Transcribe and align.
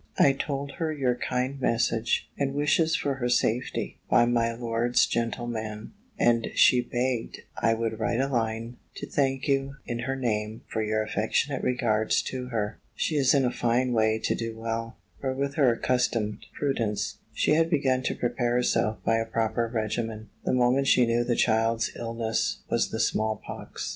I 0.17 0.31
told 0.33 0.71
her 0.79 0.91
your 0.91 1.13
kind 1.13 1.61
message, 1.61 2.27
and 2.35 2.55
wishes 2.55 2.95
for 2.95 3.13
her 3.17 3.29
safety, 3.29 3.99
by 4.09 4.25
my 4.25 4.51
lord's 4.51 5.05
gentleman; 5.05 5.93
and 6.17 6.47
she 6.55 6.81
begged 6.81 7.41
I 7.61 7.75
would 7.75 7.99
write 7.99 8.19
a 8.19 8.27
line 8.27 8.77
to 8.95 9.07
thank 9.07 9.47
you 9.47 9.75
in 9.85 9.99
her 9.99 10.15
name 10.15 10.63
for 10.65 10.81
your 10.81 11.03
affectionate 11.03 11.61
regards 11.61 12.23
to 12.23 12.47
her. 12.47 12.79
She 12.95 13.13
is 13.15 13.35
in 13.35 13.45
a 13.45 13.51
fine 13.51 13.93
way 13.93 14.17
to 14.17 14.33
do 14.33 14.57
well: 14.57 14.97
for 15.19 15.35
with 15.35 15.53
her 15.53 15.71
accustomed 15.71 16.47
prudence, 16.51 17.19
she 17.31 17.51
had 17.53 17.69
begun 17.69 18.01
to 18.05 18.15
prepare 18.15 18.53
herself 18.55 18.97
by 19.03 19.17
a 19.17 19.25
proper 19.27 19.67
regimen, 19.71 20.31
the 20.43 20.51
moment 20.51 20.87
she 20.87 21.05
knew 21.05 21.23
the 21.23 21.35
child's 21.35 21.91
illness 21.95 22.63
was 22.71 22.89
the 22.89 22.99
small 22.99 23.35
pox. 23.35 23.87